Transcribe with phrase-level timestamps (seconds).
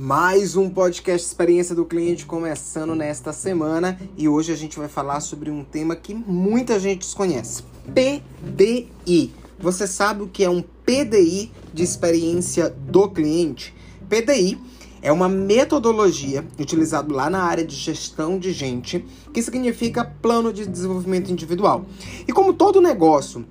[0.00, 5.18] Mais um podcast Experiência do Cliente começando nesta semana e hoje a gente vai falar
[5.18, 9.32] sobre um tema que muita gente desconhece: PDI.
[9.58, 13.74] Você sabe o que é um PDI de experiência do cliente?
[14.08, 14.56] PDI
[15.02, 19.04] é uma metodologia utilizada lá na área de gestão de gente,
[19.34, 21.84] que significa plano de desenvolvimento individual.
[22.28, 23.44] E como todo negócio,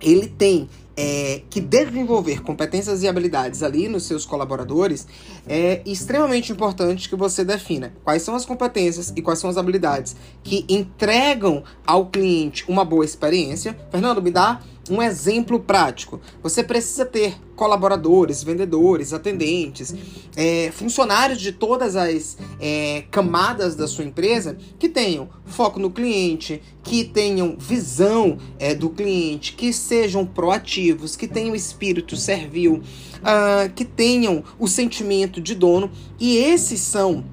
[0.00, 0.68] ele tem
[0.98, 5.06] é, que desenvolver competências e habilidades ali nos seus colaboradores,
[5.46, 10.16] é extremamente importante que você defina quais são as competências e quais são as habilidades
[10.42, 13.78] que entregam ao cliente uma boa experiência.
[13.92, 16.20] Fernando, me dá um exemplo prático.
[16.42, 19.94] Você precisa ter colaboradores, vendedores, atendentes,
[20.36, 26.62] é, funcionários de todas as é, camadas da sua empresa que tenham foco no cliente,
[26.82, 33.84] que tenham visão é, do cliente, que sejam proativos, que tenham espírito servil, uh, que
[33.84, 35.90] tenham o sentimento de dono.
[36.18, 37.24] E esses são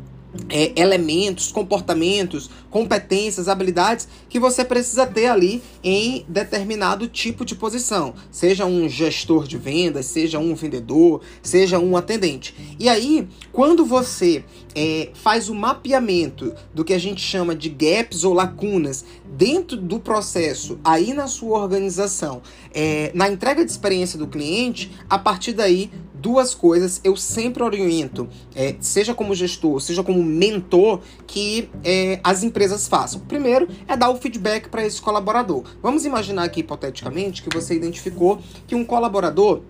[0.50, 8.14] é, elementos, comportamentos, competências, habilidades que você precisa ter ali em determinado tipo de posição,
[8.30, 12.54] seja um gestor de vendas, seja um vendedor, seja um atendente.
[12.80, 14.44] E aí, quando você
[14.76, 20.00] é, faz o mapeamento do que a gente chama de gaps ou lacunas dentro do
[20.00, 22.42] processo, aí na sua organização,
[22.74, 25.90] é, na entrega de experiência do cliente, a partir daí
[26.26, 32.42] duas coisas eu sempre oriento, é, seja como gestor, seja como mentor, que é, as
[32.42, 33.20] empresas façam.
[33.22, 35.64] Primeiro é dar o feedback para esse colaborador.
[35.84, 39.62] Vamos imaginar aqui, hipoteticamente, que você identificou que um colaborador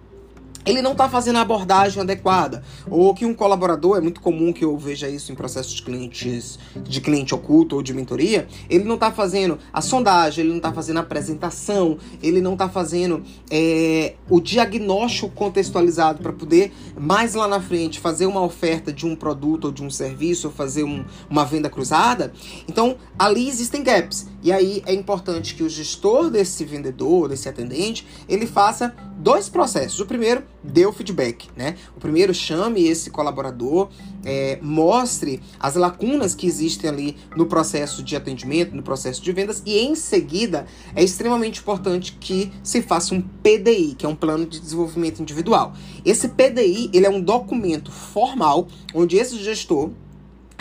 [0.65, 2.63] ele não está fazendo a abordagem adequada.
[2.89, 6.57] Ou que um colaborador, é muito comum que eu veja isso em processos de clientes,
[6.75, 10.73] de cliente oculto ou de mentoria, ele não está fazendo a sondagem, ele não está
[10.73, 17.47] fazendo a apresentação, ele não está fazendo é, o diagnóstico contextualizado para poder, mais lá
[17.47, 21.05] na frente, fazer uma oferta de um produto ou de um serviço, ou fazer um,
[21.29, 22.33] uma venda cruzada.
[22.67, 24.27] Então, ali existem gaps.
[24.41, 29.99] E aí é importante que o gestor desse vendedor, desse atendente, ele faça dois processos.
[29.99, 31.75] O primeiro, dê o feedback, né?
[31.95, 33.89] O primeiro, chame esse colaborador,
[34.23, 39.61] é, mostre as lacunas que existem ali no processo de atendimento, no processo de vendas,
[39.65, 40.65] e em seguida
[40.95, 45.73] é extremamente importante que se faça um PDI, que é um plano de desenvolvimento individual.
[46.03, 49.91] Esse PDI, ele é um documento formal onde esse gestor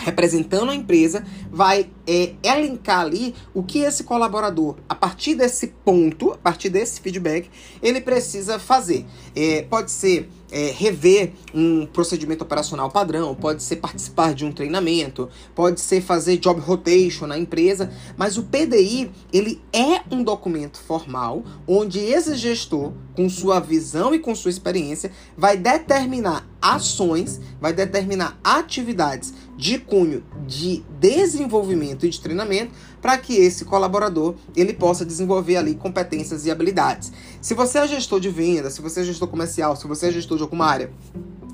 [0.05, 6.31] representando a empresa, vai é, elencar ali o que esse colaborador, a partir desse ponto,
[6.31, 7.49] a partir desse feedback,
[7.81, 9.03] ele precisa fazer.
[9.35, 15.27] É, pode ser é, rever um procedimento operacional padrão, pode ser participar de um treinamento,
[15.55, 21.43] pode ser fazer job rotation na empresa, mas o PDI ele é um documento formal
[21.67, 28.39] onde esse gestor, com sua visão e com sua experiência, vai determinar ações, vai determinar
[28.43, 32.71] atividades de cunho de desenvolvimento e de treinamento
[33.01, 37.11] para que esse colaborador ele possa desenvolver ali competências e habilidades.
[37.41, 40.37] Se você é gestor de venda, se você é gestor comercial, se você é gestor
[40.37, 40.91] de alguma área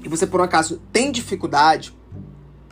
[0.03, 1.93] e você por um acaso tem dificuldade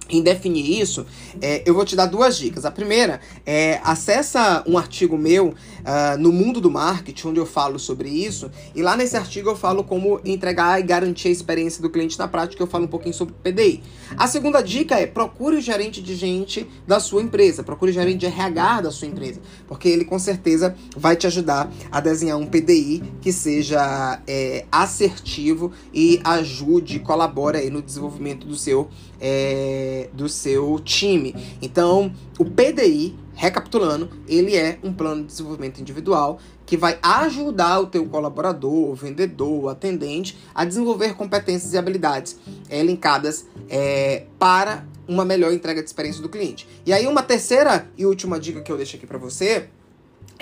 [0.10, 1.06] em definir isso,
[1.42, 2.66] é, eu vou te dar duas dicas.
[2.66, 7.78] A primeira é acessa um artigo meu uh, no mundo do marketing, onde eu falo
[7.78, 11.90] sobre isso, e lá nesse artigo eu falo como entregar e garantir a experiência do
[11.90, 13.84] cliente na prática, eu falo um pouquinho sobre PDI.
[14.18, 18.20] A segunda dica é procure o gerente de gente da sua empresa, procure o gerente
[18.20, 22.46] de RH da sua empresa, porque ele com certeza vai te ajudar a desenhar um
[22.46, 30.30] PDI que seja é, assertivo e ajude, colabore aí no desenvolvimento do seu é, do
[30.30, 31.36] seu time.
[31.62, 37.88] Então, o PDI, recapitulando, ele é um plano de desenvolvimento individual que vai ajudar o
[37.88, 42.38] teu colaborador, o vendedor, o atendente a desenvolver competências e habilidades
[42.70, 46.68] é, linkadas é, para uma melhor entrega de experiência do cliente.
[46.86, 49.68] E aí uma terceira e última dica que eu deixo aqui para você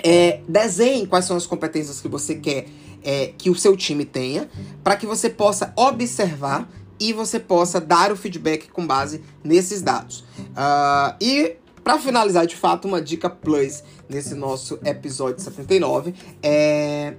[0.04, 2.66] é desenhe quais são as competências que você quer
[3.02, 4.48] é, que o seu time tenha,
[4.82, 6.68] para que você possa observar
[7.00, 10.20] e você possa dar o feedback com base nesses dados.
[10.38, 17.14] Uh, e para finalizar, de fato, uma dica plus nesse nosso episódio 79 é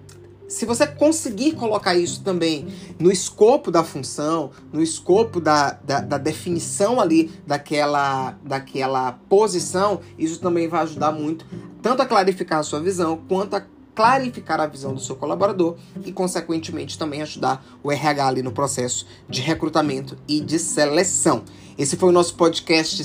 [0.49, 2.67] se você conseguir colocar isso também
[2.97, 10.39] no escopo da função, no escopo da, da, da, definição ali daquela, daquela posição, isso
[10.39, 11.45] também vai ajudar muito,
[11.83, 13.63] tanto a clarificar a sua visão, quanto a
[13.99, 15.75] clarificar a visão do seu colaborador
[16.05, 21.43] e, consequentemente, também ajudar o RH ali no processo de recrutamento e de seleção.
[21.77, 23.03] Esse foi o nosso podcast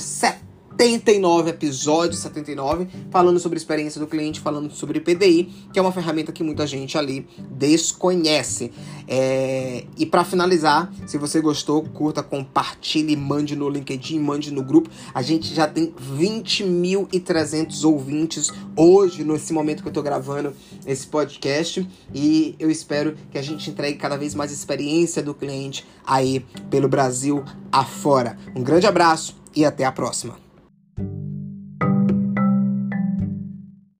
[0.77, 6.31] 79 episódios, 79, falando sobre experiência do cliente, falando sobre PDI, que é uma ferramenta
[6.31, 8.71] que muita gente ali desconhece.
[9.07, 9.85] É...
[9.97, 14.89] E para finalizar, se você gostou, curta, compartilhe, mande no LinkedIn, mande no grupo.
[15.13, 20.53] A gente já tem 20.300 ouvintes hoje, nesse momento que eu tô gravando
[20.85, 25.85] esse podcast, e eu espero que a gente entregue cada vez mais experiência do cliente
[26.05, 28.37] aí pelo Brasil afora.
[28.55, 30.44] Um grande abraço e até a próxima.